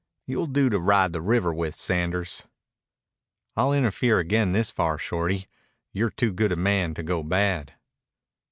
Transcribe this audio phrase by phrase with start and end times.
[0.25, 2.47] You'll do to ride the river with, Sanders."
[3.55, 5.47] "I'll interfere again this far, Shorty.
[5.93, 7.75] You're too good a man to go bad."